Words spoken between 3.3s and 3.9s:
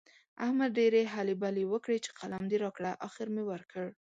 مې ورکړ.